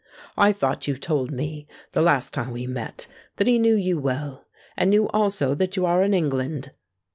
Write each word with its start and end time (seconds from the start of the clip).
"I 0.35 0.51
thought 0.51 0.87
you 0.87 0.97
told 0.97 1.29
me, 1.29 1.67
the 1.91 2.01
last 2.01 2.33
time 2.33 2.49
we 2.53 2.65
met, 2.65 3.05
that 3.35 3.45
he 3.45 3.59
knew 3.59 3.75
you 3.75 3.99
well—and 3.99 4.89
knew 4.89 5.07
also 5.09 5.53
that 5.53 5.75
you 5.75 5.85
are 5.85 6.01
in 6.01 6.11
England?" 6.15 6.71